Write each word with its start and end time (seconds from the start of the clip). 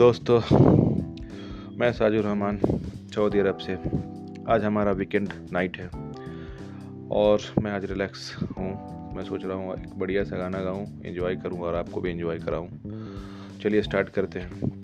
दोस्तों, 0.00 0.40
मैं 1.76 1.92
साजुर 1.92 2.24
रहमान, 2.24 2.60
सऊदी 3.14 3.38
अरब 3.38 3.58
से। 3.58 3.72
आज 4.52 4.64
हमारा 4.64 4.92
वीकेंड 4.92 5.32
नाइट 5.52 5.76
है 5.76 5.86
और 7.10 7.40
मैं 7.62 7.72
आज 7.72 7.84
रिलैक्स 7.84 8.36
हूँ। 8.58 8.70
मैं 9.16 9.24
सोच 9.24 9.44
रहा 9.44 9.56
हूँ, 9.56 9.74
एक 9.74 9.98
बढ़िया 9.98 10.24
सा 10.24 10.36
गाना 10.36 10.60
गाऊँ 10.60 11.02
एंजॉय 11.06 11.36
करूँ 11.36 11.58
और 11.58 11.74
आपको 11.74 12.00
भी 12.00 12.10
एंजॉय 12.10 12.38
कराऊँ। 12.38 12.68
चलिए 13.62 13.82
स्टार्ट 13.82 14.08
करते 14.08 14.38
हैं। 14.38 14.82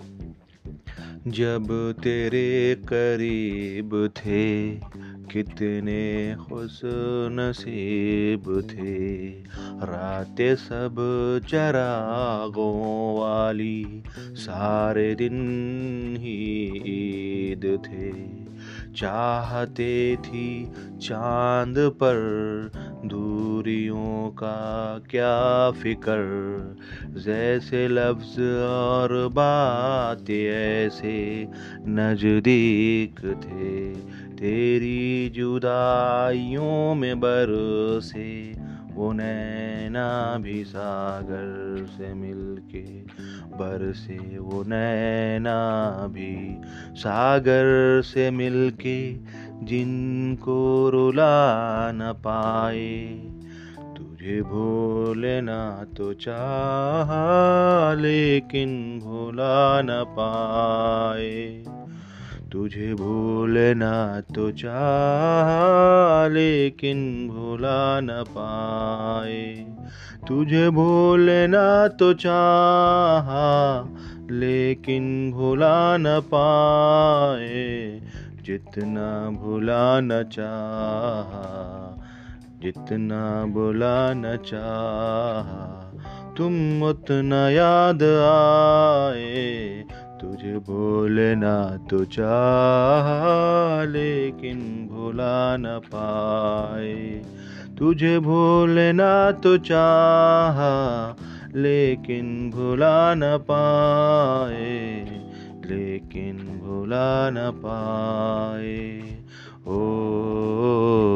जब 1.28 1.94
तेरे 2.02 2.74
करीब 2.74 4.10
थे 4.16 4.70
कितने 5.36 6.34
खुश 6.34 6.80
नसीब 7.32 8.44
थे। 8.70 9.28
रातें 9.86 10.54
सब 10.56 10.96
चरागों 11.48 13.20
वाली, 13.20 14.02
सारे 14.18 15.14
दिन 15.14 15.36
ही 16.18 16.36
ईद 16.86 17.78
थे। 17.86 18.46
चाहते 18.94 20.16
थी 20.16 20.72
चाँद 21.02 21.74
पर 21.78 22.16
दूरियों 23.04 24.30
का 24.30 24.98
क्या 25.10 25.70
फिकर, 25.70 26.22
जैसे 27.16 27.88
लफ्ज 27.88 28.40
और 28.62 29.28
बात 29.28 30.30
ऐसे 30.30 31.48
नज़दीक 31.88 33.20
थे। 33.20 34.16
तेरी 34.36 35.28
जुदाइयों 35.28 36.94
में 36.94 37.20
बरसे 37.20 38.56
वो 38.94 39.12
नैना 39.12 40.38
भी 40.38 40.64
सागर 40.64 41.86
से 41.86 42.14
मिलके 42.14 42.82
बरसे 43.56 44.38
वो 44.38 44.62
नैना 44.62 45.56
भी 46.06 46.56
सागर 46.94 48.00
से 48.04 48.30
मिलके 48.30 49.12
जिनको 49.62 50.90
रुला 50.90 51.92
न 51.92 52.12
पाए। 52.18 53.06
तुझे 53.96 54.42
भूलना 54.42 55.84
तो 55.96 56.12
चाह, 56.12 57.12
लेकिन 58.00 59.00
भूला 59.04 59.82
न 59.82 60.04
पाए। 60.08 61.64
तुझे 62.52 62.94
भूलना 62.94 64.20
तो 64.20 64.50
चाह, 64.50 66.28
लेकिन 66.28 67.28
भूला 67.28 68.00
न 68.00 68.24
पाए। 68.28 69.66
तुझे 70.28 70.70
भूलना 70.70 71.88
तो 71.88 72.12
चाह, 72.12 73.28
लेकिन 74.34 75.32
भूला 75.32 75.96
न 75.96 76.20
पाए। 76.20 78.00
जितना 78.42 79.30
भूला 79.30 80.00
न 80.00 80.22
चाह, 80.22 81.32
जितना 82.62 83.44
भूला 83.44 84.12
न 84.14 84.36
चाह, 84.36 85.76
तुम 86.34 86.82
उतना 86.82 87.50
याद 87.50 88.02
आए। 89.12 89.84
तुझे 90.26 90.58
भूलना 90.58 91.76
तो 91.90 92.04
चाह 92.04 93.06
लेकिन 93.84 94.88
भूला 94.92 95.56
न 95.56 95.80
पाए। 95.94 97.22
तुझे 97.78 98.18
भूलना 98.18 99.30
तो 99.30 99.56
चाह 99.56 100.58
लेकिन 101.58 102.50
भूला 102.50 103.14
न 103.14 103.38
पाए। 103.50 105.06
लेकिन 105.66 106.60
भूला 106.64 107.30
न 107.30 107.36
पाए। 107.38 109.02
ओ, 109.66 109.70
ओ, 109.70 109.74
ओ, 109.74 111.12
ओ, 111.12 111.15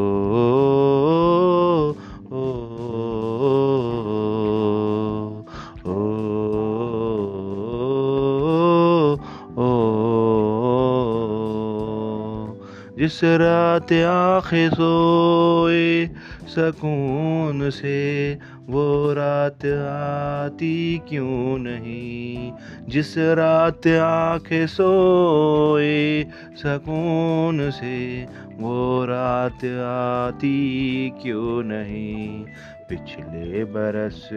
जिस 13.01 13.25
रात 13.25 13.93
आँखें 13.93 14.71
सोए, 14.71 16.07
सकून 16.49 17.71
से 17.71 18.35
वो 18.69 19.13
रात 19.13 19.67
आती 19.67 21.03
क्यों 21.09 21.59
नहीं? 21.59 22.53
जिस 22.89 23.19
रात 23.19 23.87
आँखें 23.87 24.67
सोए, 24.67 26.25
सकून 26.57 27.71
से 27.71 28.27
वो 28.59 29.05
रात 29.05 29.65
आती 29.65 31.11
क्यों 31.23 31.63
नहीं? 31.65 32.45
पिछले 32.89 33.65
बरस 33.65 34.29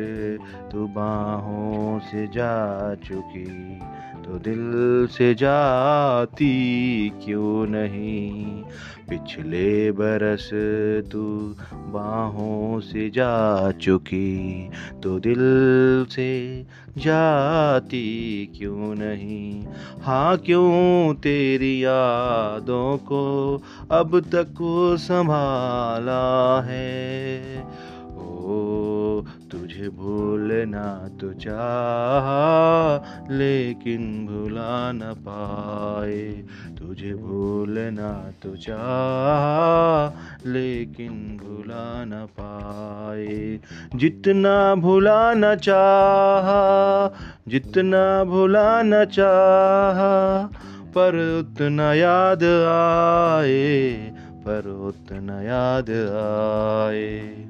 तू 0.71 0.87
बाहों 0.87 1.99
से 1.99 2.27
जा 2.27 2.95
चुकी 2.95 3.79
तो 4.23 4.39
दिल 4.39 5.07
से 5.11 5.35
जाती 5.35 6.53
क्यों 7.25 7.67
नहीं? 7.67 8.52
पिछले 9.09 9.91
बरस 9.91 10.49
तू 11.11 11.55
बाहों 11.73 12.79
से 12.79 13.09
जा 13.09 13.71
चुकी 13.71 14.69
तो 15.03 15.19
दिल 15.19 15.35
से 16.09 16.63
जाती 16.97 18.45
क्यों 18.57 18.95
नहीं? 18.95 19.65
हाँ 20.01 20.37
क्यों 20.37 21.13
तेरी 21.13 21.83
यादों 21.83 22.97
को 22.97 23.61
अब 23.91 24.19
तक 24.19 24.55
संभाला 24.99 26.61
है? 26.61 27.33
तुझे 29.21 29.89
भूलना 29.89 31.09
तो 31.21 31.33
चाह, 31.33 32.25
लेकिन 33.33 34.25
भुला 34.25 34.91
न 34.91 34.99
पाए। 34.99 36.43
तुझे 36.79 37.13
भूलना 37.13 38.31
तो 38.43 38.55
चाह, 38.55 40.09
लेकिन 40.49 41.39
भुला 41.43 42.05
न 42.05 42.27
पाए। 42.39 43.59
जितना 43.95 44.75
भुला 44.75 45.33
न 45.33 45.55
चाह, 45.55 46.47
जितना 47.49 48.23
भुला 48.23 48.81
न 48.81 49.05
चाह, 49.05 49.99
पर 50.89 51.39
उतना 51.39 51.93
याद 51.93 52.43
आए, 53.43 53.93
पर 54.45 54.69
उतना 54.69 55.41
याद 55.41 55.89
आए। 56.89 57.43